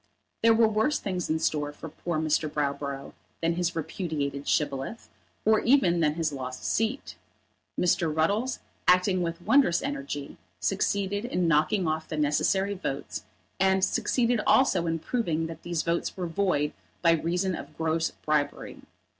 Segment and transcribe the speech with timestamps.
[0.41, 2.49] There were worse things in store for poor Mr.
[2.51, 5.09] Browborough than his repudiated Shibboleth,
[5.45, 7.17] or even than his lost seat.
[7.79, 8.11] Mr.
[8.11, 13.25] Ruddles, acting with wondrous energy, succeeded in knocking off the necessary votes,
[13.59, 16.73] and succeeded also in proving that these votes were void
[17.03, 18.79] by reason of gross bribery.